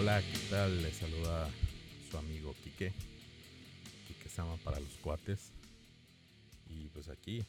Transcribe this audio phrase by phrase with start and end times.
[0.00, 0.82] Hola, ¿qué tal?
[0.82, 1.50] Les saluda
[2.10, 2.90] su amigo Quique.
[4.08, 5.52] Quique Sama para los cuates.
[6.70, 7.44] Y pues aquí,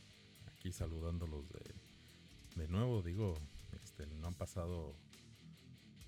[0.48, 3.04] aquí saludándolos de, de nuevo.
[3.04, 3.38] Digo,
[3.82, 4.94] este, no han pasado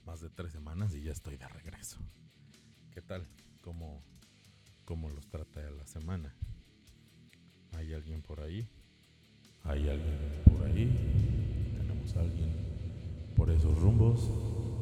[0.05, 1.95] más de tres semanas y ya estoy de regreso.
[2.93, 3.25] ¿Qué tal?
[3.61, 4.03] ¿Cómo,
[4.83, 6.35] cómo los trata la semana?
[7.77, 8.67] ¿Hay alguien por ahí?
[9.63, 11.73] ¿Hay alguien por ahí?
[11.77, 12.51] ¿Tenemos a alguien
[13.33, 14.72] por esos rumbos?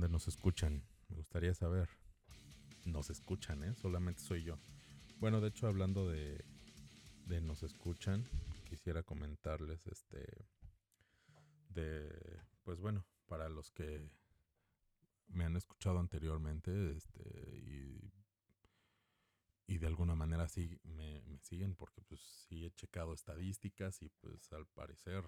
[0.00, 0.82] ¿De dónde nos escuchan?
[1.10, 1.86] Me gustaría saber.
[2.86, 3.74] Nos escuchan, ¿eh?
[3.74, 4.58] Solamente soy yo.
[5.18, 6.42] Bueno, de hecho, hablando de,
[7.26, 8.24] de nos escuchan,
[8.64, 10.24] quisiera comentarles este
[11.68, 14.10] de pues bueno, para los que
[15.28, 18.10] me han escuchado anteriormente, este y
[19.66, 24.08] y de alguna manera sí me, me, siguen porque pues sí he checado estadísticas y
[24.08, 25.22] pues al parecer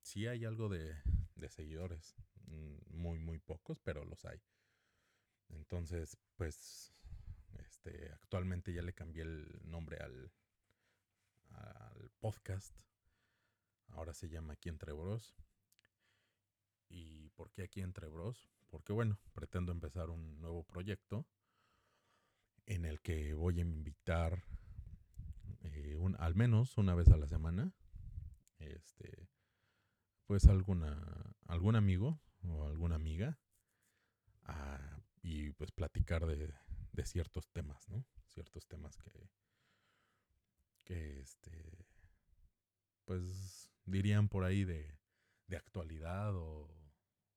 [0.00, 0.94] sí hay algo de,
[1.36, 2.14] de seguidores,
[2.46, 4.40] mm, muy muy pocos, pero los hay.
[5.50, 6.92] Entonces, pues
[7.54, 10.32] este actualmente ya le cambié el nombre al
[11.50, 12.74] al podcast.
[13.88, 15.34] Ahora se llama Aquí entre Bros.
[16.88, 18.50] ¿Y por qué aquí entre Bros?
[18.68, 21.26] Porque bueno, pretendo empezar un nuevo proyecto
[22.66, 24.44] en el que voy a invitar
[25.62, 27.72] eh, un, al menos una vez a la semana,
[28.58, 29.28] este,
[30.30, 30.96] pues alguna,
[31.48, 33.40] algún amigo o alguna amiga
[34.44, 34.78] a,
[35.24, 36.54] y pues platicar de,
[36.92, 38.06] de, ciertos temas, ¿no?
[38.28, 39.28] Ciertos temas que,
[40.84, 41.84] que este,
[43.06, 44.96] pues dirían por ahí de,
[45.48, 46.70] de actualidad o,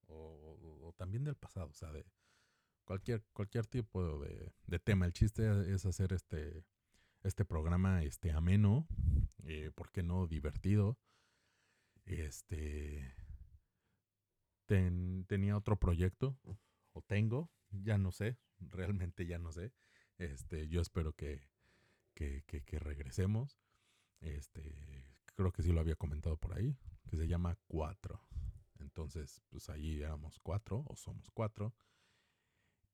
[0.06, 2.06] o, o, también del pasado, o sea, de,
[2.86, 5.08] cualquier, cualquier tipo de, de, tema.
[5.08, 6.64] El chiste es hacer este,
[7.24, 8.88] este programa este, ameno,
[9.46, 10.28] eh, ¿por qué no?
[10.28, 11.00] Divertido.
[12.06, 13.16] Este.
[14.66, 16.40] Ten, tenía otro proyecto,
[16.94, 19.74] o tengo, ya no sé, realmente ya no sé.
[20.18, 21.50] Este, yo espero que,
[22.14, 23.60] que, que, que regresemos.
[24.22, 25.06] Este,
[25.36, 26.78] creo que sí lo había comentado por ahí,
[27.10, 28.22] que se llama Cuatro.
[28.80, 31.74] Entonces, pues ahí éramos cuatro, o somos cuatro.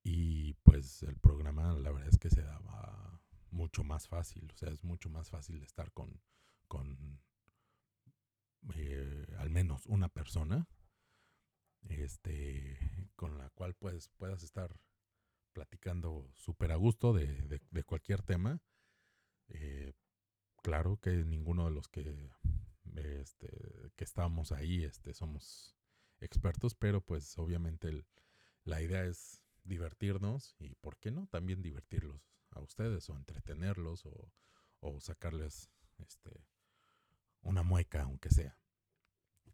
[0.02, 3.20] Y pues el programa la verdad es que se daba
[3.50, 6.20] mucho más fácil, o sea, es mucho más fácil estar con,
[6.68, 7.20] con
[8.74, 10.66] eh, al menos una persona,
[11.88, 14.78] este, con la cual pues puedas estar
[15.52, 18.60] platicando súper a gusto de, de, cualquier tema.
[19.48, 19.92] Eh,
[20.62, 22.30] claro que ninguno de los que,
[22.96, 25.76] este, que estamos ahí este, somos
[26.20, 28.06] expertos, pero pues obviamente el,
[28.64, 31.26] la idea es divertirnos y, ¿por qué no?
[31.26, 34.32] También divertirlos a ustedes o entretenerlos o,
[34.80, 36.30] o sacarles este,
[37.42, 38.58] una mueca, aunque sea.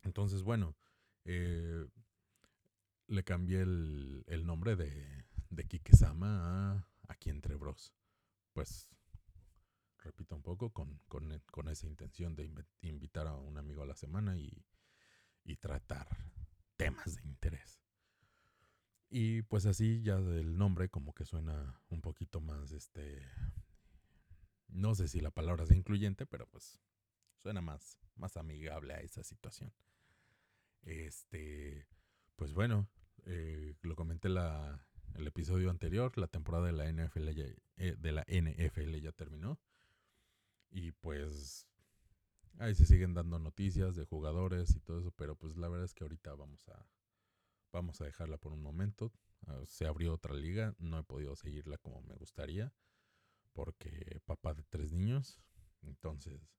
[0.03, 0.77] Entonces, bueno,
[1.25, 1.87] eh,
[3.09, 7.95] le cambié el, nombre de, de Kikesama a Aquí Entre Bros.
[8.53, 8.89] Pues,
[9.99, 12.51] repito un poco, con, con, con esa intención de
[12.83, 14.65] invitar a un amigo a la semana y,
[15.45, 16.09] y tratar
[16.77, 17.81] temas de interés.
[19.09, 23.23] Y pues así ya del nombre como que suena un poquito más, este,
[24.69, 26.81] no sé si la palabra es incluyente, pero pues
[27.47, 29.73] suena más, más amigable a esa situación.
[30.83, 31.87] Este,
[32.35, 32.89] pues bueno,
[33.25, 34.85] eh, lo comenté la,
[35.15, 37.45] el episodio anterior, la temporada de la NFL ya,
[37.77, 39.61] eh, de la NFL ya terminó.
[40.73, 41.69] Y pues
[42.59, 45.95] ahí se siguen dando noticias de jugadores y todo eso, pero pues la verdad es
[45.95, 46.85] que ahorita vamos a
[47.71, 49.13] vamos a dejarla por un momento.
[49.47, 52.73] Uh, se abrió otra liga, no he podido seguirla como me gustaría
[53.53, 55.39] porque papá de tres niños,
[55.83, 56.57] entonces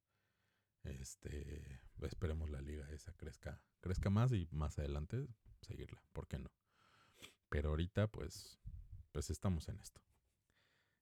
[0.91, 5.27] este esperemos la liga esa crezca crezca más y más adelante
[5.61, 6.51] seguirla, ¿por qué no?
[7.49, 8.59] Pero ahorita pues
[9.11, 10.01] pues estamos en esto.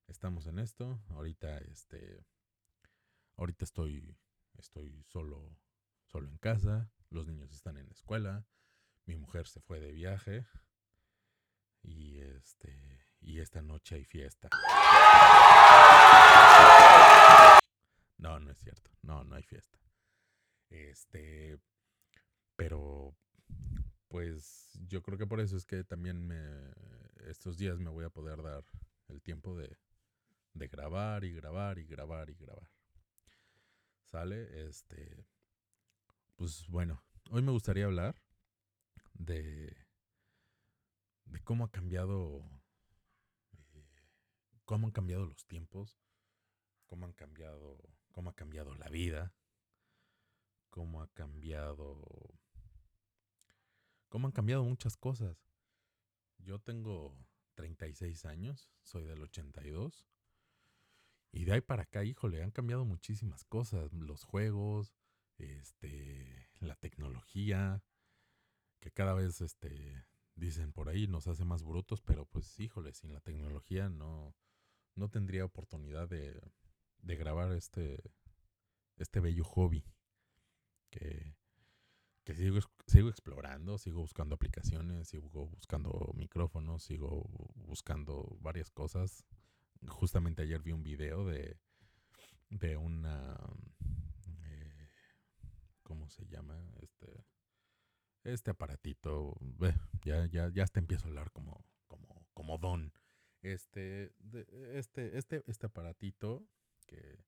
[0.07, 2.25] Estamos en esto, ahorita este
[3.37, 4.17] ahorita estoy
[4.57, 5.57] estoy solo
[6.05, 8.45] solo en casa, los niños están en la escuela,
[9.05, 10.45] mi mujer se fue de viaje
[11.81, 14.49] y este y esta noche hay fiesta.
[18.25, 18.89] No, no es cierto.
[19.03, 19.77] No, no hay fiesta.
[20.69, 21.59] Este,
[22.55, 23.15] pero
[24.07, 26.39] pues yo creo que por eso es que también me,
[27.29, 28.65] estos días me voy a poder dar
[29.09, 29.77] el tiempo de,
[30.53, 32.67] de grabar y grabar y grabar y grabar.
[34.05, 34.67] ¿Sale?
[34.67, 35.27] Este,
[36.35, 38.19] pues bueno, hoy me gustaría hablar
[39.13, 39.85] de,
[41.25, 42.43] de cómo ha cambiado,
[43.75, 43.85] eh,
[44.65, 45.99] cómo han cambiado los tiempos,
[46.87, 47.77] cómo han cambiado,
[48.15, 49.35] cómo ha cambiado la vida,
[50.69, 52.01] cómo ha cambiado,
[54.07, 55.51] cómo han cambiado muchas cosas.
[56.37, 57.13] yo tengo
[57.55, 60.07] 36 años, soy del 82.
[61.33, 63.91] Y de ahí para acá, híjole, han cambiado muchísimas cosas.
[63.91, 64.93] Los juegos,
[65.37, 67.83] este, la tecnología,
[68.79, 73.11] que cada vez, este, dicen por ahí, nos hace más brutos, pero pues, híjole, sin
[73.11, 74.33] la tecnología no,
[74.95, 76.39] no tendría oportunidad de,
[77.05, 78.03] de grabar este,
[78.97, 79.85] este bello hobby
[80.89, 81.37] que,
[82.23, 89.23] que sigo, sigo explorando, sigo buscando aplicaciones, sigo buscando micrófonos, sigo buscando varias cosas.
[89.87, 91.59] Justamente ayer vi un video de,
[92.49, 93.37] de una...
[94.43, 94.89] Eh,
[95.83, 96.59] ¿Cómo se llama?
[96.79, 97.23] Este,
[98.23, 99.37] este aparatito.
[100.03, 102.91] ya, ya, ya hasta empiezo a hablar como, como, como don.
[103.43, 104.11] Este,
[104.73, 106.47] este, este, este aparatito
[106.85, 107.23] que...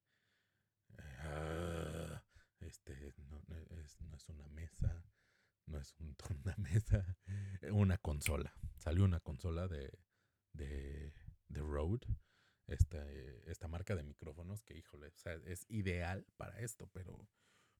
[1.19, 2.24] Ah,
[2.59, 3.42] este no,
[3.81, 5.04] es, no es una mesa,
[5.65, 7.18] no es un, una mesa,
[7.71, 8.54] una consola.
[8.77, 9.92] Salió una consola de,
[10.54, 11.13] de,
[11.48, 12.07] de Rode,
[12.68, 13.06] esta,
[13.45, 17.27] esta marca de micrófonos que, híjole, o sea, es ideal para esto, pero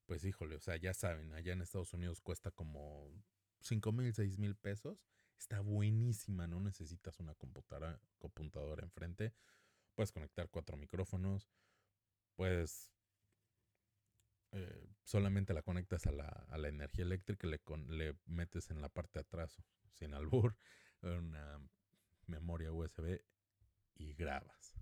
[0.06, 3.12] pues híjole, o sea, ya saben, allá en Estados Unidos cuesta como
[3.60, 5.04] 5 mil, 6 mil pesos.
[5.38, 9.34] Está buenísima, no necesitas una computadora, computadora enfrente.
[9.94, 11.48] Puedes conectar cuatro micrófonos,
[12.38, 12.92] puedes
[14.52, 18.80] eh, solamente la conectas a la, a la energía eléctrica y le, le metes en
[18.80, 20.56] la parte de atrás, sin albur,
[21.02, 21.60] una
[22.26, 23.20] memoria USB
[23.96, 24.76] y grabas.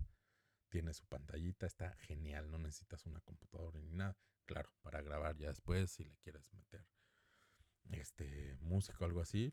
[0.69, 4.15] Tiene su pantallita, está genial, no necesitas una computadora ni nada.
[4.45, 6.85] Claro, para grabar ya después, si le quieres meter
[7.89, 9.51] este música o algo así.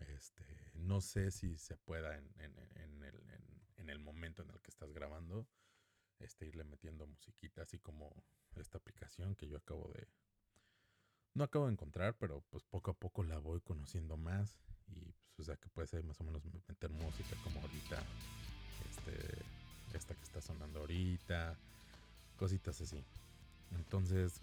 [0.00, 3.22] Este, no sé si se pueda en, en, en, el,
[3.76, 5.46] en, el, momento en el que estás grabando,
[6.20, 8.12] este, irle metiendo musiquita, así como
[8.56, 10.08] esta aplicación que yo acabo de...
[11.34, 14.58] No acabo de encontrar, pero pues poco a poco la voy conociendo más.
[14.88, 18.02] Y pues, o sea que puede ser más o menos meter música como ahorita.
[18.90, 21.56] Este, esta que está sonando ahorita.
[22.36, 23.04] Cositas así.
[23.72, 24.40] Entonces,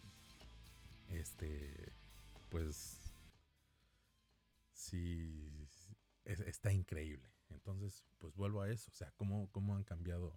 [1.09, 1.91] este,
[2.49, 2.97] pues,
[4.73, 5.67] sí,
[6.23, 7.29] está increíble.
[7.49, 8.89] Entonces, pues vuelvo a eso.
[8.91, 10.33] O sea, cómo, cómo han cambiado,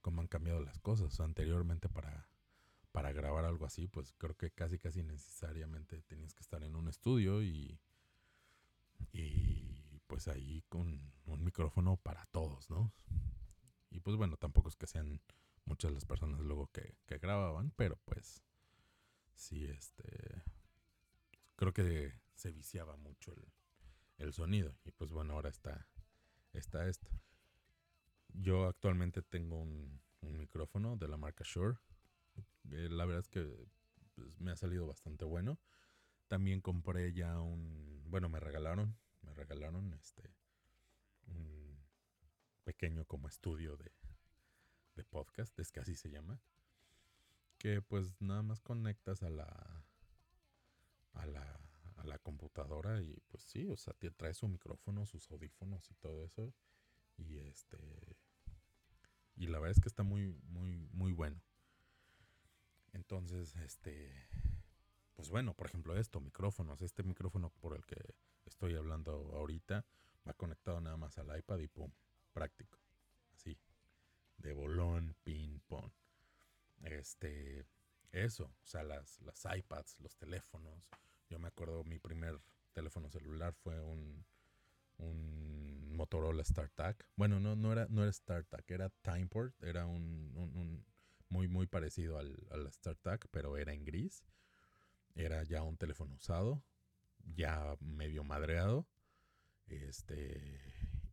[0.00, 1.20] cómo han cambiado las cosas.
[1.20, 2.28] anteriormente para
[2.92, 6.88] para grabar algo así, pues creo que casi casi necesariamente tenías que estar en un
[6.88, 7.78] estudio y,
[9.12, 12.92] y pues ahí con un micrófono para todos, ¿no?
[13.90, 15.20] Y pues bueno, tampoco es que sean
[15.64, 18.42] muchas las personas luego que, grababan, pero pues
[19.34, 20.42] sí, este,
[21.56, 23.52] creo que se viciaba mucho el,
[24.18, 25.86] el sonido y pues bueno, ahora está,
[26.52, 27.08] está esto.
[28.34, 31.78] Yo actualmente tengo un, micrófono de la marca Shure
[32.70, 33.68] eh, la verdad es que
[34.14, 35.58] pues, me ha salido bastante bueno.
[36.28, 40.34] También compré ya un, bueno, me regalaron, me regalaron este
[41.26, 41.78] un
[42.64, 43.92] pequeño como estudio de,
[44.94, 46.40] de podcast, es que así se llama,
[47.58, 49.84] que pues nada más conectas a la
[51.12, 51.60] a la
[51.96, 55.94] a la computadora y pues sí, o sea, te trae su micrófono, sus audífonos y
[55.94, 56.54] todo eso
[57.28, 57.78] y este
[59.36, 61.40] y la verdad es que está muy muy muy bueno.
[62.92, 64.12] Entonces, este,
[65.14, 66.82] pues bueno, por ejemplo esto, micrófonos.
[66.82, 69.84] Este micrófono por el que estoy hablando ahorita
[70.26, 71.90] va conectado nada más al iPad y pum,
[72.32, 72.78] práctico.
[73.34, 73.56] Así,
[74.38, 75.90] de bolón, ping pong.
[76.82, 77.64] Este,
[78.12, 80.88] eso, o sea, las, las iPads, los teléfonos.
[81.28, 82.40] Yo me acuerdo, mi primer
[82.72, 84.24] teléfono celular fue un,
[84.98, 87.06] un Motorola StarTAC.
[87.14, 90.82] Bueno, no, no era, no era StarTAC, era Timeport, era un,
[91.28, 94.24] muy, muy parecido al, al StarTAC, pero era en gris.
[95.14, 96.64] Era ya un teléfono usado,
[97.36, 98.86] ya medio madreado.
[99.66, 100.58] Este,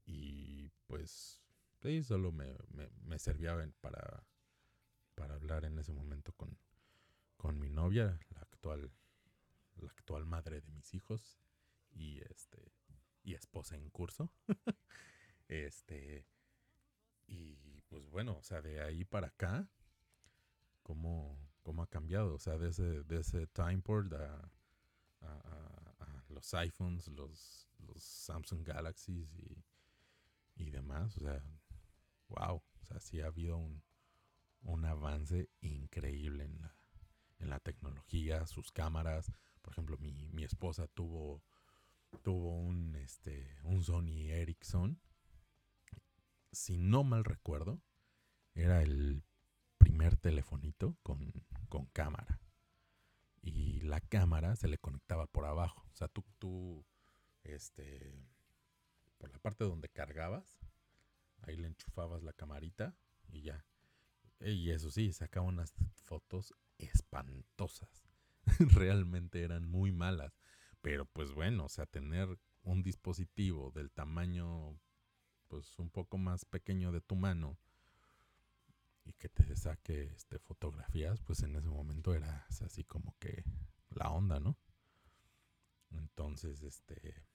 [0.05, 1.41] y pues,
[1.81, 2.55] sí, solo me,
[3.03, 4.23] me, servía para,
[5.15, 6.57] para hablar en ese momento con,
[7.35, 8.89] con mi novia, la actual,
[9.75, 11.37] la actual madre de mis hijos
[11.91, 12.71] y este
[13.27, 14.31] y esposa en curso.
[15.49, 16.25] este
[17.27, 19.69] y pues bueno, o sea, de ahí para acá
[20.81, 22.33] cómo, cómo ha cambiado.
[22.35, 24.51] O sea, de ese, de ese timeport a,
[25.21, 29.65] a, los iPhones, los, los Samsung Galaxies y,
[30.55, 31.17] y demás.
[31.17, 31.43] O sea,
[32.29, 32.63] wow.
[32.81, 33.83] O sea, sí ha habido un,
[34.61, 36.75] un avance increíble en la,
[37.39, 39.31] en la tecnología, sus cámaras.
[39.61, 41.43] Por ejemplo, mi, mi esposa tuvo,
[42.23, 44.99] tuvo un, este, un Sony Ericsson.
[46.51, 47.81] Si no mal recuerdo,
[48.55, 49.23] era el
[49.77, 51.31] primer telefonito con,
[51.69, 52.39] con cámara.
[53.41, 55.85] Y la cámara se le conectaba por abajo.
[55.91, 56.85] O sea, tú, tú
[57.43, 58.13] este,
[59.17, 60.59] por la parte donde cargabas,
[61.41, 62.95] ahí le enchufabas la camarita
[63.29, 63.65] y ya.
[64.39, 65.73] Y eso sí, sacaba unas
[66.03, 68.03] fotos espantosas.
[68.59, 70.37] Realmente eran muy malas.
[70.81, 74.79] Pero pues bueno, o sea, tener un dispositivo del tamaño
[75.47, 77.57] pues un poco más pequeño de tu mano
[79.05, 83.45] y que te saque este, fotografías, pues en ese momento era así como que
[83.89, 84.57] la onda, ¿no?
[85.91, 87.25] Entonces, este...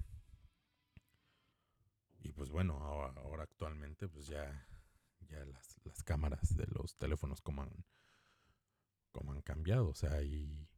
[2.20, 4.68] Y pues bueno, ahora, actualmente pues ya,
[5.28, 7.84] ya las, las, cámaras de los teléfonos como han,
[9.10, 10.68] como han cambiado, o sea, hay...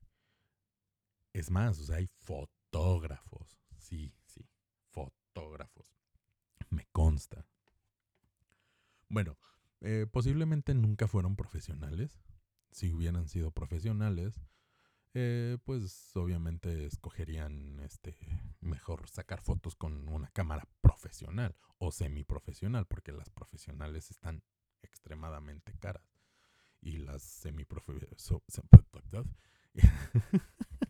[1.35, 4.49] Es más, o sea, hay fotógrafos, sí, sí,
[4.91, 5.93] fotógrafos.
[6.71, 7.45] Me consta.
[9.09, 9.37] Bueno,
[9.81, 12.23] eh, posiblemente nunca fueron profesionales.
[12.71, 14.41] Si hubieran sido profesionales,
[15.13, 18.17] eh, pues obviamente escogerían este
[18.61, 24.45] mejor sacar fotos con una cámara profesional o semiprofesional, porque las profesionales están
[24.83, 26.17] extremadamente caras
[26.81, 28.31] y las semiprofesionales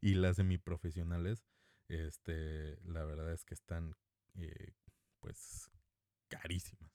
[0.00, 1.44] y las semiprofesionales,
[1.88, 3.96] este, la verdad es que están
[4.36, 4.72] eh,
[5.20, 5.70] pues
[6.28, 6.92] carísimas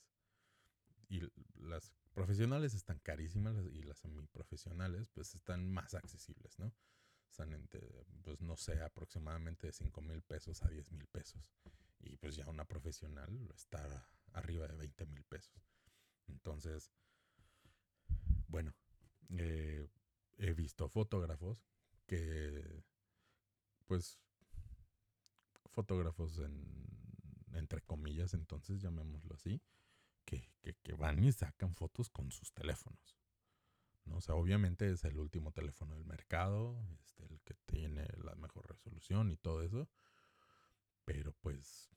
[1.09, 1.21] y
[1.55, 6.73] las profesionales están carísimas y las semiprofesionales pues están más accesibles, ¿no?
[7.29, 11.51] Están entre, pues no sé, aproximadamente de 5 mil pesos a 10 mil pesos.
[11.99, 15.67] Y pues ya una profesional está arriba de 20 mil pesos.
[16.27, 16.91] Entonces,
[18.47, 18.73] bueno,
[19.37, 19.89] eh,
[20.37, 21.65] he visto fotógrafos
[22.05, 22.83] que,
[23.85, 24.19] pues,
[25.71, 26.85] fotógrafos en,
[27.53, 29.61] entre comillas, entonces llamémoslo así,
[30.25, 30.49] que,
[30.97, 33.17] van y sacan fotos con sus teléfonos.
[34.05, 34.17] ¿no?
[34.17, 38.67] O sea, obviamente es el último teléfono del mercado, este, el que tiene la mejor
[38.67, 39.89] resolución y todo eso.
[41.03, 41.89] Pero pues,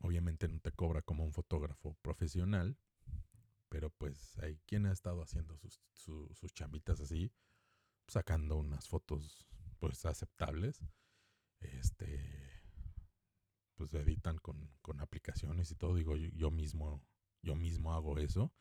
[0.00, 2.76] obviamente no te cobra como un fotógrafo profesional.
[3.68, 7.32] Pero pues hay quien ha estado haciendo sus, sus chambitas así,
[8.12, 9.46] sacando unas fotos
[9.78, 10.80] pues aceptables.
[11.60, 12.20] Este,
[13.74, 15.94] pues editan con, aplicaciones y todo.
[15.94, 17.02] Digo, yo, mismo,
[17.42, 18.52] yo mismo hago eso.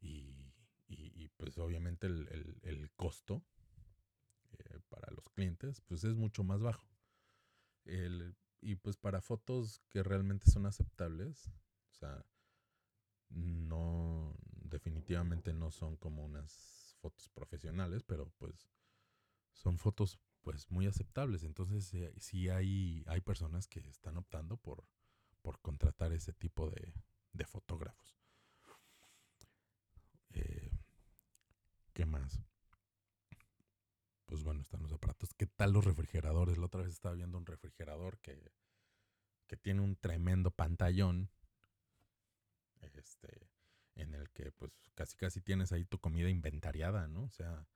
[0.00, 0.36] Y,
[1.36, 3.42] pues obviamente el, costo
[4.58, 6.86] eh, para los clientes pues es mucho más bajo.
[8.60, 11.48] y pues para fotos que realmente son aceptables,
[11.92, 12.26] o sea,
[13.30, 18.68] no, definitivamente no son como unas fotos profesionales, pero pues
[19.52, 21.44] son fotos pues muy aceptables.
[21.44, 24.84] Entonces eh, sí hay, hay personas que están optando por,
[25.42, 26.94] por contratar ese tipo de,
[27.32, 28.16] de fotógrafos.
[30.32, 30.70] Eh,
[31.92, 32.40] ¿Qué más?
[34.26, 35.34] Pues bueno, están los aparatos.
[35.34, 36.56] ¿Qué tal los refrigeradores?
[36.56, 38.52] La otra vez estaba viendo un refrigerador que,
[39.46, 41.30] que tiene un tremendo pantallón.
[42.94, 43.50] Este,
[43.96, 47.24] en el que pues casi casi tienes ahí tu comida inventariada, ¿no?
[47.24, 47.66] O sea,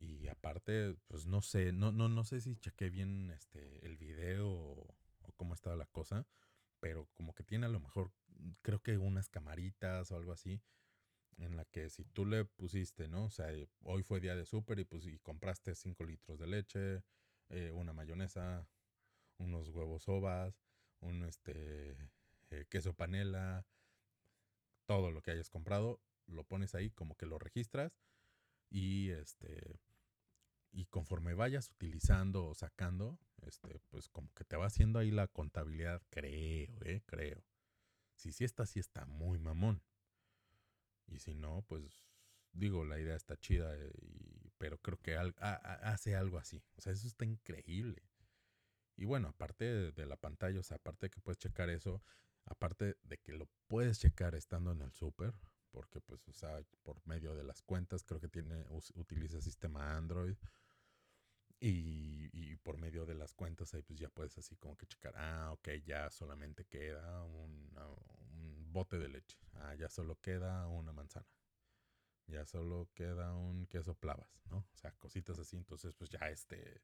[0.00, 4.48] y aparte, pues no sé, no, no, no sé si chequé bien este el video
[4.50, 4.94] o,
[5.36, 6.26] cómo estaba la cosa,
[6.80, 8.12] pero como que tiene a lo mejor,
[8.62, 10.60] creo que unas camaritas o algo así,
[11.36, 13.26] en la que si tú le pusiste, ¿no?
[13.26, 13.46] O sea,
[13.82, 17.04] hoy fue día de súper y pues y compraste 5 litros de leche,
[17.50, 18.68] eh, una mayonesa,
[19.38, 20.60] unos huevos ovas,
[21.00, 21.96] un este
[22.50, 23.64] eh, queso panela,
[24.86, 27.92] todo lo que hayas comprado, lo pones ahí, como que lo registras
[28.70, 29.80] y este
[30.70, 35.26] y conforme vayas utilizando o sacando, este, pues como que te va haciendo ahí la
[35.26, 37.42] contabilidad, creo, eh, creo.
[38.14, 39.82] Si sí está, sí está muy mamón.
[41.06, 42.04] Y si no, pues
[42.52, 43.92] digo, la idea está chida, eh,
[44.58, 46.62] pero creo que hace algo así.
[46.76, 48.02] O sea, eso está increíble.
[48.96, 52.02] Y bueno, aparte de, la pantalla, o sea, aparte de que puedes checar eso,
[52.44, 55.34] aparte de que lo puedes checar estando en el súper,
[55.70, 60.36] porque pues, o sea, por medio de las cuentas, creo que tiene, utiliza sistema Android.
[61.60, 65.50] Y, por medio de las cuentas ahí pues ya puedes así como que checar, ah,
[65.52, 67.72] ok, ya solamente queda un,
[68.32, 71.26] un bote de leche, ah, ya solo queda una manzana,
[72.26, 74.58] ya solo queda un queso plavas, ¿no?
[74.58, 76.82] O sea, cositas así, entonces pues ya este,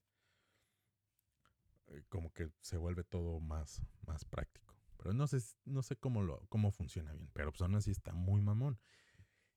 [1.89, 4.74] eh, como que se vuelve todo más, más práctico.
[5.05, 8.15] Pero no sé, no sé cómo, lo, cómo funciona bien, pero pues aún así está
[8.15, 8.81] muy mamón.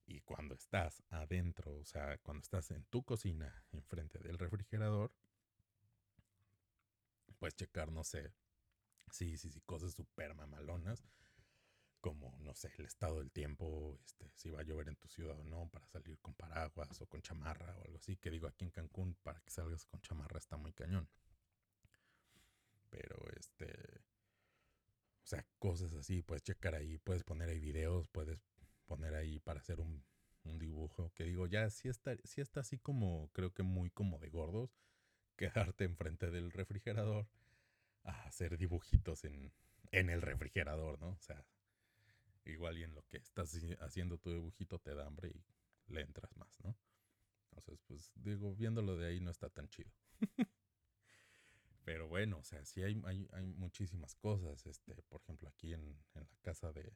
[0.06, 5.10] Y cuando estás adentro, o sea, cuando estás en tu cocina, enfrente del refrigerador,
[7.40, 8.34] puedes checar, no sé,
[9.10, 11.08] sí, sí, sí, cosas súper mamalonas,
[12.02, 15.40] como, no sé, el estado del tiempo, este, si va a llover en tu ciudad
[15.40, 18.66] o no, para salir con paraguas o con chamarra o algo así, que digo, aquí
[18.66, 21.08] en Cancún, para que salgas con chamarra está muy cañón.
[22.90, 24.02] Pero, este,
[25.28, 28.40] O sea, cosas así, puedes checar ahí, puedes poner ahí videos, puedes
[28.86, 30.06] poner ahí para hacer un,
[30.46, 31.12] un dibujo.
[31.16, 34.80] Que digo, ya sí está, sí está así como, creo que muy como de gordos,
[35.36, 37.28] quedarte enfrente del refrigerador
[38.06, 39.52] a hacer dibujitos en,
[39.92, 41.10] en el refrigerador, ¿no?
[41.10, 41.46] O sea,
[42.46, 45.44] igual y en lo que estás haciendo tu dibujito te da hambre y
[45.92, 46.74] le entras más, ¿no?
[47.52, 49.92] Entonces, pues digo, viéndolo de ahí no está tan chido.
[51.88, 54.66] Pero bueno, o sea, sí hay, hay, hay, muchísimas cosas.
[54.66, 55.84] Este, por ejemplo, aquí en,
[56.16, 56.94] en la casa de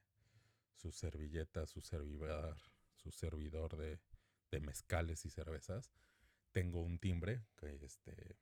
[0.76, 2.58] su servilleta, su servidor,
[2.98, 4.02] su servidor de,
[4.52, 5.94] de, mezcales y cervezas,
[6.52, 8.36] tengo un timbre que este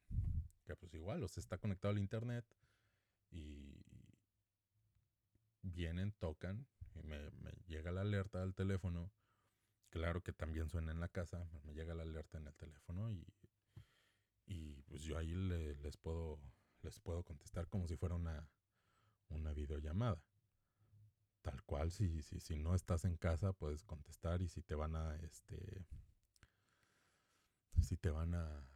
[0.65, 2.44] que pues igual, o sea, está conectado al internet
[3.29, 3.86] y
[5.62, 6.65] vienen, tocan
[6.96, 9.12] y me, me llega la alerta al teléfono
[9.89, 13.25] Claro que también suena en la casa, me llega la alerta en el teléfono y,
[14.50, 16.39] y pues yo ahí les puedo
[16.82, 18.50] les puedo contestar como si fuera una,
[19.29, 20.22] una videollamada.
[21.41, 24.96] Tal cual, si, si, si no estás en casa, puedes contestar y si te van
[24.96, 25.86] a, este,
[27.82, 28.68] si te van a,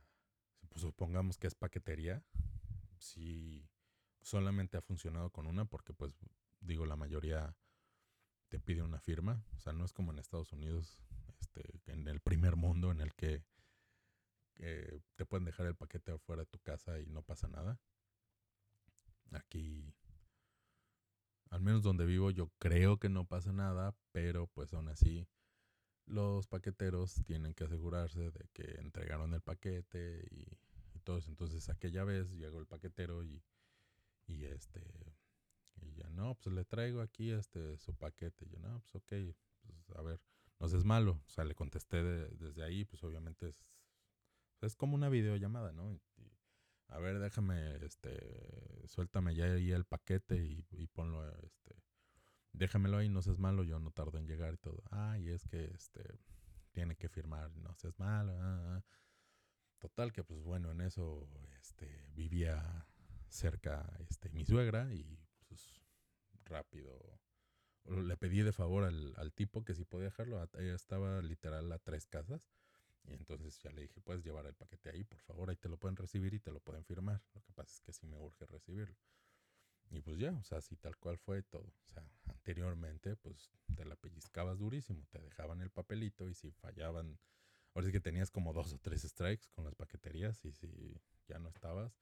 [0.70, 2.24] pues supongamos que es paquetería,
[2.98, 3.68] si
[4.22, 6.16] solamente ha funcionado con una, porque pues
[6.62, 7.56] digo, la mayoría
[8.48, 9.44] te pide una firma.
[9.56, 11.00] O sea, no es como en Estados Unidos,
[11.40, 13.44] este, en el primer mundo en el que,
[14.56, 17.80] te pueden dejar el paquete afuera de tu casa y no pasa nada.
[19.32, 19.94] Aquí,
[21.50, 25.28] al menos donde vivo, yo creo que no pasa nada, pero pues aún así
[26.06, 30.58] los paqueteros tienen que asegurarse de que entregaron el paquete y,
[30.94, 31.30] y todo eso.
[31.30, 33.42] Entonces aquella vez llegó el paquetero y,
[34.28, 34.82] y este
[35.82, 38.46] y ya, no, pues le traigo aquí este su paquete.
[38.46, 40.22] Y yo, no, pues ok, pues a ver,
[40.60, 41.22] no es malo.
[41.26, 43.64] O sea, le contesté desde ahí, pues obviamente es,
[44.66, 46.00] es como una videollamada, ¿no?
[46.94, 51.76] a ver, déjame, este, suéltame ya ahí el paquete y, ponlo, este,
[52.52, 54.84] déjamelo ahí, no seas malo, yo no tardo en llegar y todo.
[54.92, 56.04] Ah, y es que, este,
[56.72, 58.34] tiene que firmar, no seas malo.
[58.40, 58.84] Ah, ah".
[59.80, 61.28] Total que, pues bueno, en eso,
[61.60, 62.86] este, vivía
[63.28, 65.82] cerca, este, mi suegra y pues,
[66.46, 67.20] rápido.
[67.86, 70.42] Le pedí de favor al, al tipo que si podía dejarlo.
[70.54, 72.48] Ella estaba literal a tres casas.
[73.06, 75.78] Y entonces ya le dije, puedes llevar el paquete ahí, por favor, ahí te lo
[75.78, 77.22] pueden recibir y te lo pueden firmar.
[77.34, 78.96] Lo que pasa es que sí me urge recibirlo.
[79.90, 81.68] Y pues ya, o sea, así tal cual fue todo.
[81.68, 87.20] O sea, anteriormente, pues te la pellizcabas durísimo, te dejaban el papelito y si fallaban,
[87.74, 91.40] ahora sí que tenías como dos o tres strikes con las paqueterías y si ya
[91.40, 92.00] no estabas,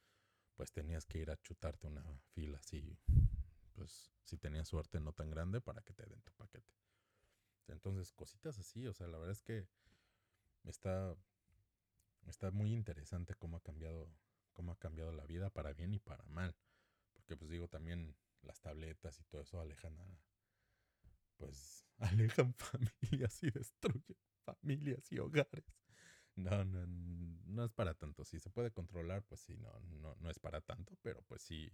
[0.56, 2.98] pues tenías que ir a chutarte una fila así
[3.82, 6.72] pues si tenías suerte no tan grande para que te den tu paquete.
[7.68, 9.68] Entonces, cositas así, o sea, la verdad es que
[10.64, 11.16] está,
[12.28, 14.10] está muy interesante cómo ha cambiado,
[14.54, 16.56] cómo ha cambiado la vida para bien y para mal.
[17.14, 20.20] Porque pues digo, también las tabletas y todo eso alejan a,
[21.38, 25.66] pues, alejan familias y destruyen familias y hogares.
[26.36, 28.24] No, no, no es para tanto.
[28.26, 31.70] Si se puede controlar, pues sí, no, no, no es para tanto, pero pues sí,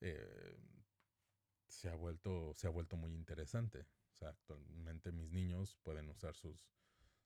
[0.00, 0.56] eh,
[1.68, 3.86] se ha vuelto, se ha vuelto muy interesante.
[4.12, 6.68] O sea, actualmente mis niños pueden usar sus,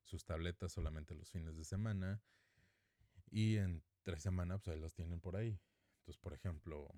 [0.06, 2.22] sus tabletas solamente los fines de semana
[3.30, 5.60] y en tres semanas pues ahí los tienen por ahí.
[5.98, 6.88] Entonces, por ejemplo,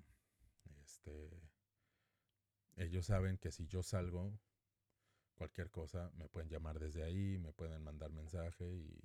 [0.81, 1.41] este,
[2.75, 4.39] ellos saben que si yo salgo,
[5.35, 9.01] cualquier cosa, me pueden llamar desde ahí, me pueden mandar mensaje y,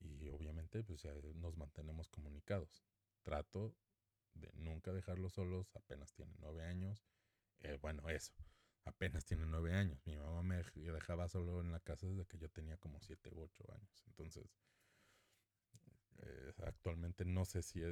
[0.00, 2.84] y obviamente pues nos mantenemos comunicados.
[3.22, 3.74] Trato
[4.34, 7.06] de nunca dejarlos solos, apenas tienen nueve años
[7.62, 8.32] eh, bueno, eso,
[8.84, 10.00] apenas tiene nueve años.
[10.06, 13.42] Mi mamá me dejaba solo en la casa desde que yo tenía como siete u
[13.42, 14.04] ocho años.
[14.06, 14.50] Entonces,
[16.18, 17.82] eh, actualmente no sé si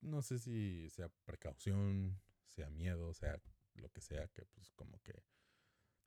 [0.00, 3.40] no sé si sea precaución, sea miedo, sea
[3.74, 5.22] lo que sea, que pues como que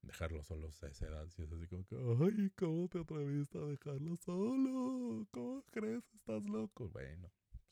[0.02, 3.62] dejarlo solos a esa edad, si es así como que, ay, ¿cómo te atreviste a
[3.62, 5.26] dejarlo solo?
[5.32, 6.04] ¿Cómo crees?
[6.14, 6.90] ¿Estás loco?
[6.90, 7.64] Bueno, pues,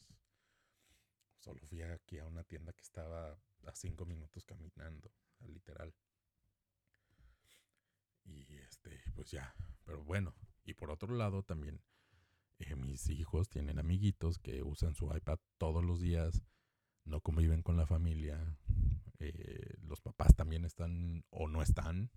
[1.40, 5.12] solo fui aquí a una tienda que estaba a cinco minutos caminando,
[5.42, 5.94] literal.
[8.24, 9.53] Y este, pues ya,
[9.86, 10.34] pero bueno,
[10.65, 11.79] y por otro lado también
[12.57, 16.41] eh, mis hijos tienen amiguitos que usan su iPad todos los días,
[17.05, 18.57] no conviven con la familia,
[19.19, 22.10] eh, los papás también están o no están,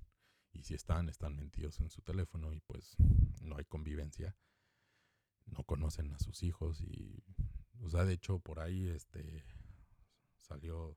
[0.50, 2.96] y si están, están mentidos en su teléfono y pues
[3.42, 4.34] no hay convivencia,
[5.44, 7.22] no conocen a sus hijos y,
[7.82, 9.44] o sea, de hecho por ahí este
[10.40, 10.96] salió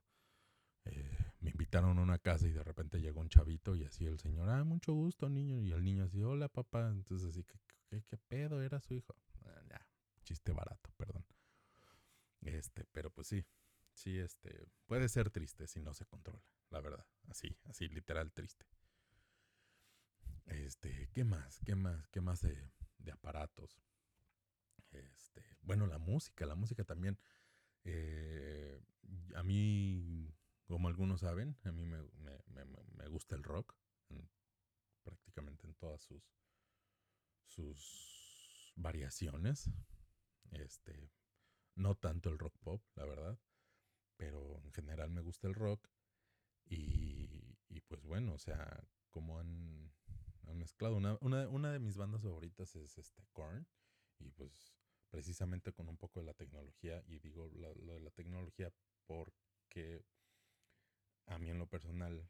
[0.86, 4.18] eh, me invitaron a una casa y de repente llegó un chavito y así el
[4.18, 5.60] señor, ah, mucho gusto, niño.
[5.60, 6.88] Y el niño así, hola, papá.
[6.88, 8.62] Entonces así, ¿qué, qué, pedo?
[8.62, 9.14] Era su hijo.
[9.44, 9.86] Ah, ya,
[10.24, 11.24] chiste barato, perdón.
[12.40, 13.44] Este, pero pues sí,
[13.92, 16.44] sí, este, puede ser triste si no se controla.
[16.70, 17.06] la verdad.
[17.28, 18.66] Así, así, literal triste.
[20.46, 21.60] Este, ¿qué más?
[21.64, 22.08] ¿Qué más?
[22.08, 23.78] ¿Qué más de, de aparatos?
[24.90, 27.18] Este, bueno, la música, la música también.
[27.84, 28.80] Eh,
[29.34, 30.34] a mí,
[30.78, 33.74] como algunos saben, a mí me, me, gusta el rock,
[35.02, 36.22] prácticamente en todas sus,
[37.46, 39.72] sus variaciones.
[40.52, 41.10] Este,
[41.74, 43.40] no tanto el rock pop, la verdad,
[44.16, 45.90] pero en general me gusta el rock.
[46.64, 49.92] Y, y pues bueno, o sea, como han,
[50.46, 50.94] han mezclado.
[50.94, 53.66] Una, una, una, de mis bandas favoritas es este Korn.
[54.20, 54.76] Y pues
[55.10, 57.02] precisamente con un poco de la tecnología.
[57.08, 58.72] Y digo lo de la tecnología
[59.08, 60.04] porque
[61.28, 62.28] a mí en lo personal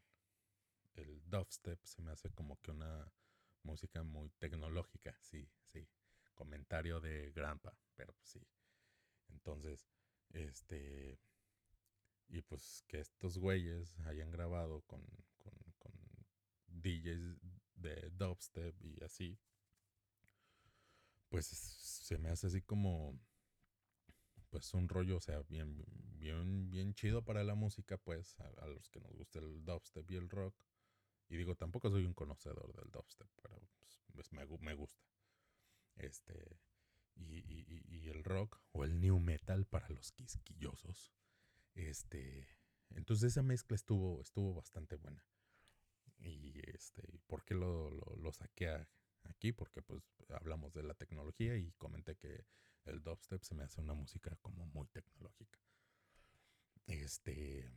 [0.93, 3.11] el dubstep se me hace como que una
[3.63, 5.17] música muy tecnológica.
[5.21, 5.87] Sí, sí.
[6.33, 8.41] Comentario de Grampa, pero pues sí.
[9.29, 9.87] Entonces,
[10.31, 11.19] este...
[12.31, 15.01] Y pues que estos güeyes hayan grabado con,
[15.39, 15.91] con, con
[16.67, 17.39] DJs
[17.73, 19.39] de dubstep y así,
[21.29, 23.19] pues se me hace así como,
[24.49, 25.83] pues un rollo, o sea, bien,
[26.17, 30.15] bien, bien chido para la música, pues, a, los que nos gusta el dubstep y
[30.15, 30.55] el rock.
[31.29, 33.61] Y digo, tampoco soy un conocedor del dubstep, pero
[34.13, 35.05] pues, me, me, gusta.
[35.95, 36.59] Este,
[37.15, 41.13] y, y, y, el rock o el new metal para los quisquillosos.
[41.75, 42.47] Este,
[42.91, 45.23] entonces esa mezcla estuvo, estuvo bastante buena.
[46.17, 48.87] Y este, ¿por qué lo, lo, saqué
[49.23, 49.51] aquí?
[49.51, 52.45] Porque pues hablamos de la tecnología y comenté que
[52.89, 55.59] el dubstep se me hace una música como muy tecnológica.
[56.87, 57.71] Este,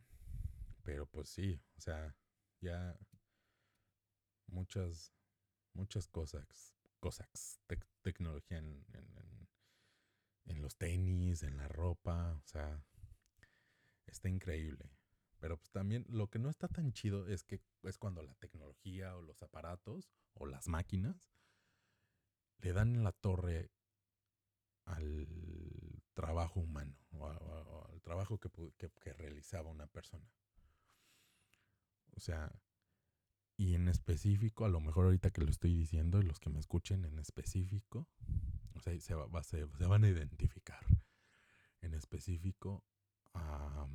[0.82, 2.16] pero pues sí, o sea,
[2.60, 2.98] ya
[4.46, 5.12] muchas,
[5.74, 7.60] muchas cosas, cosas,
[8.02, 9.48] tecnología en, en,
[10.46, 12.84] en los tenis, en la ropa, o sea,
[14.06, 14.90] está increíble.
[15.38, 19.16] Pero pues también lo que no está tan chido es que es cuando la tecnología
[19.16, 21.32] o los aparatos o las máquinas
[22.58, 23.70] le dan en la torre
[24.84, 25.26] al
[26.14, 28.50] trabajo humano o, al trabajo que,
[29.12, 30.30] realizaba una persona.
[32.14, 32.52] O sea,
[33.56, 37.04] y en específico, a lo mejor ahorita que lo estoy diciendo los que me escuchen
[37.04, 38.08] en específico,
[38.74, 39.14] o sea, se
[39.86, 40.84] van a identificar.
[41.80, 42.84] En específico,
[43.34, 43.86] a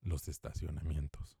[0.00, 1.38] los estacionamientos.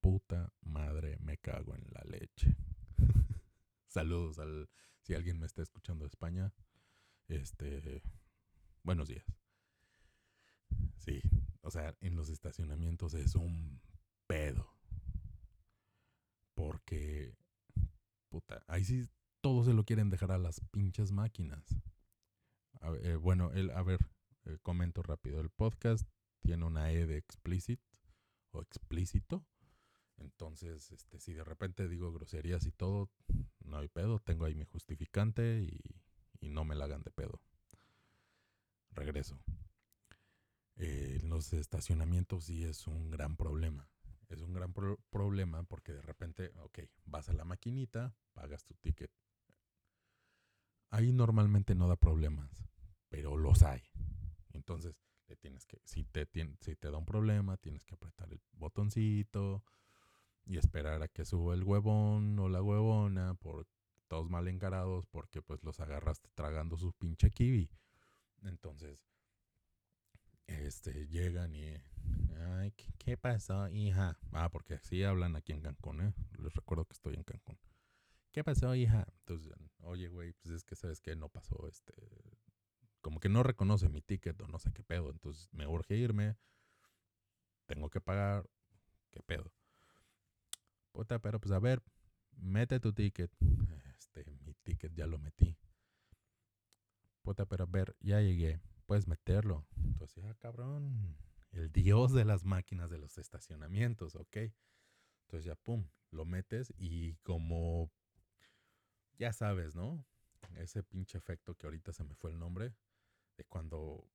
[0.00, 2.56] Puta madre, me cago en la leche.
[3.86, 4.68] Saludos al
[5.02, 6.52] si alguien me está escuchando de España.
[7.32, 8.02] Este,
[8.82, 9.24] buenos días.
[10.98, 11.22] Sí,
[11.62, 13.80] o sea, en los estacionamientos es un
[14.26, 14.70] pedo.
[16.52, 17.34] Porque
[18.28, 19.08] puta, ahí sí
[19.40, 21.64] todos se lo quieren dejar a las pinches máquinas.
[23.02, 24.00] Eh, bueno, el, a ver,
[24.44, 25.40] eh, comento rápido.
[25.40, 26.06] El podcast
[26.42, 27.80] tiene una E de explicit
[28.50, 29.42] o explícito.
[30.18, 33.10] Entonces, este, si de repente digo groserías y todo,
[33.64, 35.80] no hay pedo, tengo ahí mi justificante y,
[36.50, 37.40] no me la hagan de pedo.
[38.90, 39.38] Regreso.
[40.76, 43.88] Eh, los estacionamientos sí es un gran problema.
[44.28, 44.72] Es un gran
[45.10, 49.10] problema porque de repente, ok, vas a la maquinita, pagas tu ticket.
[50.90, 52.64] Ahí normalmente no da problemas,
[53.08, 53.82] pero los hay.
[54.52, 54.94] Entonces,
[55.36, 56.28] tienes que, si te,
[56.60, 59.64] si te da un problema, tienes que apretar el botoncito
[60.44, 63.66] y esperar a que suba el huevón o la huevona por
[64.12, 67.70] todos mal encarados porque pues los agarraste tragando su pinche kiwi.
[68.42, 69.00] Entonces,
[70.46, 71.82] este, llegan y,
[72.36, 74.18] ay, ¿qué, pasó, hija?
[74.32, 76.14] Ah, porque así hablan aquí en Cancún, ¿eh?
[76.38, 77.58] Les recuerdo que estoy en Cancún.
[78.32, 79.06] ¿Qué pasó, hija?
[79.20, 81.94] Entonces, oye, güey, pues es que sabes que no pasó, este,
[83.00, 85.08] como que no reconoce mi ticket o no sé qué pedo.
[85.08, 86.36] Entonces me urge irme.
[87.64, 88.46] Tengo que pagar.
[89.10, 89.50] ¿Qué pedo?
[90.92, 91.82] Puta, pero pues a ver,
[92.36, 93.30] mete tu ticket.
[93.98, 95.56] Este, mi ticket ya lo metí.
[97.22, 98.60] Puta, pero a ver, ya llegué.
[98.86, 99.66] Puedes meterlo.
[99.76, 101.16] Entonces, ah, cabrón.
[101.52, 104.36] El dios de las máquinas de los estacionamientos, ok.
[105.26, 107.90] Entonces ya, pum, lo metes y como,
[109.18, 110.04] ya sabes, ¿no?
[110.56, 112.74] Ese pinche efecto que ahorita se me fue el nombre
[113.36, 114.10] de cuando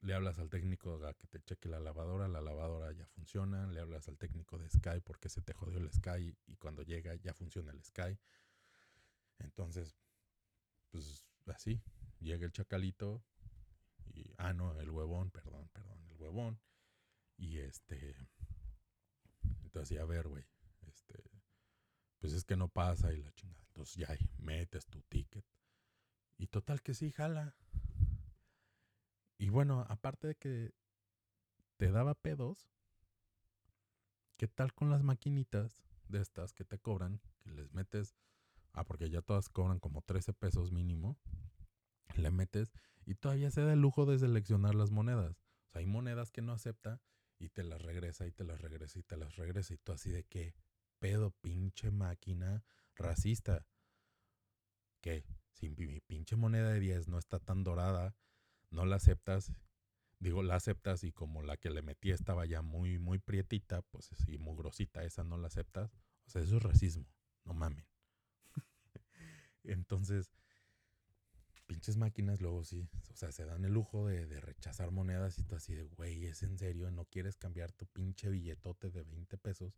[0.00, 3.80] le hablas al técnico a que te cheque la lavadora, la lavadora ya funciona, le
[3.80, 7.34] hablas al técnico de Sky porque se te jodió el Sky y cuando llega ya
[7.34, 8.18] funciona el Sky.
[9.38, 9.96] Entonces,
[10.90, 11.82] pues así,
[12.20, 13.22] llega el chacalito
[14.14, 16.60] y, ah, no, el huevón, perdón, perdón, el huevón.
[17.36, 18.16] Y este,
[19.62, 20.44] entonces, ya a ver, güey,
[20.86, 21.22] este,
[22.18, 23.62] pues es que no pasa y la chingada.
[23.68, 25.44] Entonces ya metes tu ticket.
[26.38, 27.54] Y total que sí, jala.
[29.38, 30.72] Y bueno, aparte de que
[31.76, 32.70] te daba pedos,
[34.36, 37.20] ¿qué tal con las maquinitas de estas que te cobran?
[37.40, 38.16] Que les metes,
[38.72, 41.18] ah, porque ya todas cobran como 13 pesos mínimo,
[42.16, 42.72] le metes
[43.04, 45.42] y todavía se da el lujo de seleccionar las monedas.
[45.68, 47.00] O sea, hay monedas que no acepta
[47.38, 50.10] y te las regresa y te las regresa y te las regresa y tú así
[50.10, 50.54] de qué
[50.98, 53.66] pedo, pinche máquina racista.
[55.02, 58.16] Que si mi pinche moneda de 10 no está tan dorada,
[58.76, 59.52] no la aceptas
[60.18, 64.10] digo, la aceptas y como la que le metí estaba ya muy, muy prietita, pues
[64.24, 65.92] sí, mugrosita, esa no la aceptas.
[66.26, 67.06] O sea, eso es racismo,
[67.44, 67.86] no mamen.
[69.64, 70.32] Entonces,
[71.66, 75.56] pinches máquinas luego sí, o sea, se dan el lujo de, rechazar monedas y tú
[75.56, 76.90] así de, güey, ¿es en serio?
[76.90, 79.74] ¿No quieres cambiar tu pinche billetote de 20 pesos?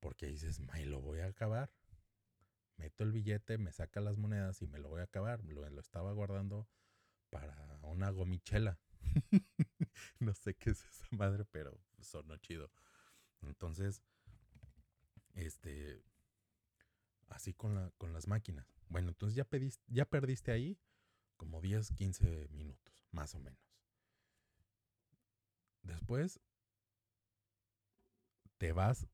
[0.00, 1.72] Porque dices, may, lo voy a acabar.
[2.76, 5.44] Meto el billete, me saca las monedas y me lo voy a acabar.
[5.44, 6.68] Lo, lo estaba guardando
[7.34, 8.78] para una gomichela.
[10.20, 12.70] no sé qué es esa madre, pero sonó chido.
[13.42, 14.04] Entonces,
[15.34, 16.00] este,
[17.26, 18.72] así con, la, con las máquinas.
[18.88, 19.48] Bueno, entonces ya,
[19.88, 20.78] ya perdiste ahí
[21.36, 23.58] como 10, 15 minutos, más o menos.
[25.82, 26.38] Después,
[28.58, 29.08] te vas,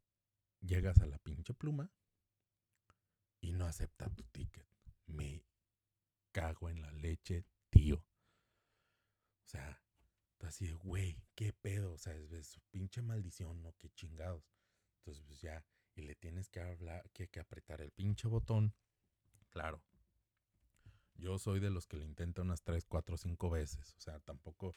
[0.61, 1.91] llegas a la pinche pluma
[3.41, 4.67] y no acepta tu ticket.
[5.07, 5.43] Me
[6.33, 8.05] cago en la leche, tío.
[9.51, 9.83] O sea,
[10.47, 11.93] así de, güey, qué pedo.
[11.93, 13.73] O sea, es, su pinche maldición, ¿no?
[13.79, 14.49] Qué chingados.
[14.99, 15.65] Entonces, pues ya,
[15.97, 18.75] y le tienes que hablar, que, que apretar el pinche botón.
[19.49, 19.83] Claro.
[21.15, 23.93] Yo soy de los que lo intenta unas 3, 4, 5 veces.
[23.99, 24.77] O sea, tampoco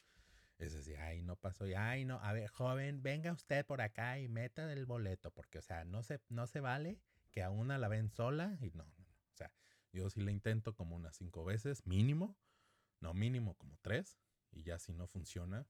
[0.57, 1.67] es así, ay, no pasó.
[1.67, 5.29] Y, ay, no, a ver, joven, venga usted por acá y meta el boleto.
[5.29, 8.71] Porque, o sea, no se, no se vale que a una la ven sola y
[8.71, 9.13] no, no, no.
[9.33, 9.53] O sea,
[9.91, 12.35] yo sí le intento como unas 5 veces, mínimo.
[13.01, 14.17] No, mínimo como 3
[14.53, 15.65] y ya si no funciona,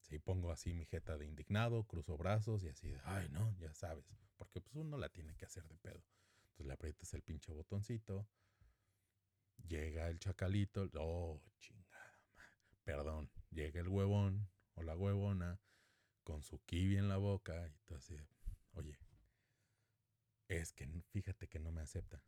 [0.00, 4.04] si pongo así mi jeta de indignado, cruzo brazos y así ay no, ya sabes,
[4.36, 6.02] porque pues uno la tiene que hacer de pedo.
[6.50, 8.26] Entonces le aprietas el pinche botoncito,
[9.66, 12.20] llega el chacalito, oh, chingada,
[12.84, 15.60] perdón, llega el huevón o la huevona
[16.24, 18.16] con su kiwi en la boca y tú así,
[18.72, 18.98] oye,
[20.48, 22.22] es que fíjate que no me acepta.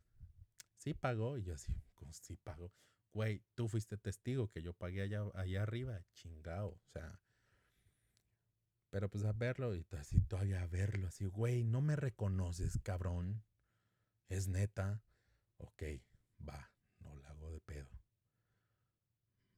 [0.75, 1.75] Sí pagó y yo así,
[2.11, 2.71] sí pago
[3.13, 7.19] güey, tú fuiste testigo que yo pagué allá, allá arriba, chingado, o sea.
[8.89, 13.43] Pero pues a verlo y así todavía a verlo, así, güey, no me reconoces, cabrón.
[14.27, 15.03] Es neta.
[15.57, 15.83] Ok,
[16.47, 17.89] va, no la hago de pedo.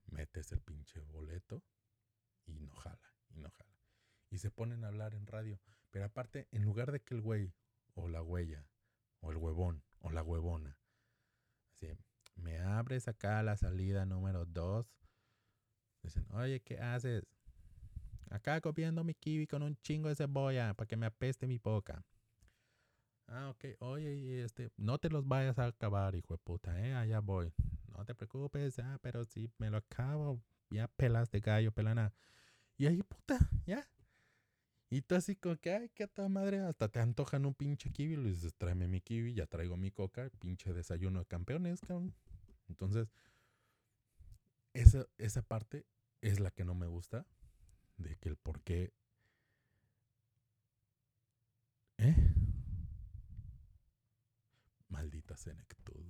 [0.06, 1.64] Metes el pinche boleto
[2.46, 3.80] y no jala, y no jala.
[4.30, 5.60] Y se ponen a hablar en radio.
[5.90, 7.54] Pero aparte, en lugar de que el güey,
[7.96, 8.68] o la huella,
[9.22, 10.78] o el huevón, o la huevona,
[11.72, 11.88] así,
[12.36, 14.88] me abres acá la salida número 2.
[16.02, 17.26] Dicen, oye, ¿qué haces?
[18.30, 22.04] Acá comiendo mi kiwi con un chingo de cebolla para que me apeste mi boca.
[23.28, 23.66] Ah, ok.
[23.80, 26.94] Oye, este, no te los vayas a acabar, hijo de puta, ¿eh?
[26.94, 27.54] Allá voy.
[27.88, 32.14] No te preocupes, ah, pero si me lo acabo, ya pelas de gallo, pelana.
[32.78, 33.88] Y ahí, puta, ya.
[34.94, 38.16] Y tú así como que, ay, qué toda madre, hasta te antojan un pinche kiwi.
[38.16, 42.14] Le dices, tráeme mi kiwi, ya traigo mi coca, pinche desayuno de campeones, cabrón.
[42.70, 43.12] Entonces,
[44.74, 45.88] esa, esa parte
[46.22, 47.26] es la que no me gusta,
[47.98, 48.94] de que el por qué...
[51.98, 52.16] ¿Eh?
[54.90, 56.06] Maldita senectud.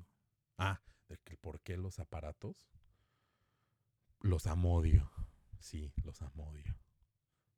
[0.57, 2.67] Ah, de que el por qué los aparatos
[4.19, 5.09] los amodio.
[5.61, 6.77] Sí, los amodio.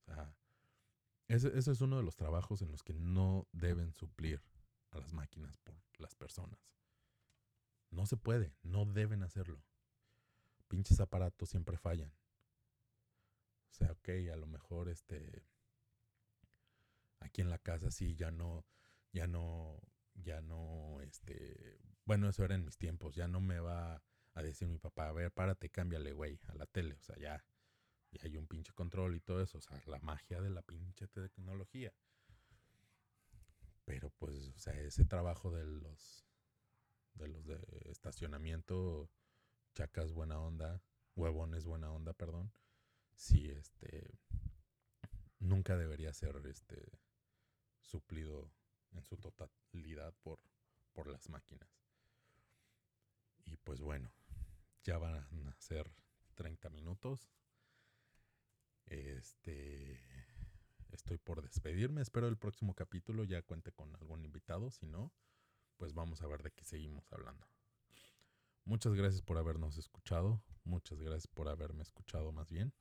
[0.01, 0.35] O sea,
[1.27, 4.41] ese, ese, es uno de los trabajos en los que no deben suplir
[4.91, 6.59] a las máquinas por las personas.
[7.89, 9.63] No se puede, no deben hacerlo.
[10.67, 12.11] Pinches aparatos siempre fallan.
[13.69, 15.45] O sea, ok, a lo mejor este
[17.19, 18.65] aquí en la casa sí ya no
[19.11, 19.79] ya no
[20.13, 24.01] ya no este bueno, eso era en mis tiempos, ya no me va
[24.33, 27.43] a decir mi papá, a ver, párate, cámbiale, güey, a la tele, o sea, ya
[28.15, 31.08] ya hay un pinche control y todo eso, o sea, la magia de la pinche
[31.08, 31.93] tecnología.
[33.86, 36.25] Pero pues, o sea, ese trabajo de los
[37.13, 39.10] de los de estacionamiento,
[39.73, 40.82] chacas buena onda,
[41.15, 42.51] huevones buena onda, perdón,
[43.15, 44.19] sí, este,
[45.39, 46.99] nunca debería ser, este,
[47.82, 48.51] suplido
[48.91, 50.39] en su totalidad por,
[50.93, 51.69] por las máquinas.
[53.45, 54.12] Y pues bueno,
[54.84, 55.89] ya van a ser
[56.36, 57.30] 30 minutos.
[58.85, 59.99] Este,
[60.91, 62.01] estoy por despedirme.
[62.01, 64.71] Espero el próximo capítulo ya cuente con algún invitado.
[64.71, 65.11] Si no,
[65.77, 67.47] pues vamos a ver de qué seguimos hablando.
[68.63, 70.41] Muchas gracias por habernos escuchado.
[70.63, 72.73] Muchas gracias por haberme escuchado más bien.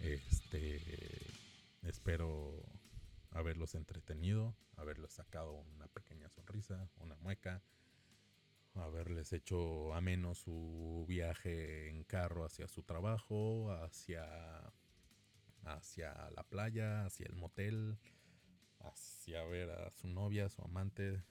[0.00, 0.80] Este
[1.82, 2.64] espero
[3.30, 7.62] haberlos entretenido, haberles sacado una pequeña sonrisa, una mueca,
[8.74, 14.24] haberles hecho ameno su viaje en carro hacia su trabajo, hacia,
[15.66, 17.98] hacia la playa, hacia el motel,
[18.80, 21.22] hacia ver a su novia, su amante,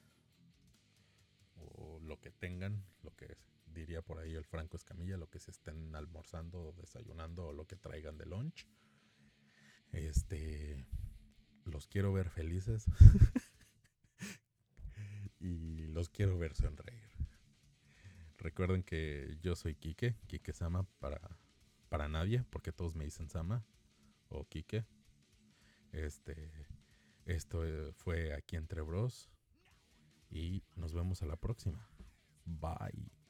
[1.55, 5.51] o lo que tengan, lo que diría por ahí el Franco Escamilla, lo que se
[5.51, 8.67] estén almorzando o desayunando o lo que traigan de lunch.
[9.91, 10.85] Este,
[11.65, 12.85] los quiero ver felices
[15.39, 17.11] y los quiero ver sonreír.
[18.37, 21.21] Recuerden que yo soy Kike, Kike Sama para,
[21.89, 23.65] para nadie, porque todos me dicen Sama
[24.33, 24.85] o Kike.
[25.91, 26.51] Este,
[27.25, 29.29] esto eh, fue aquí entre bros
[30.29, 31.87] y nos vemos a la próxima.
[32.45, 33.22] Bye.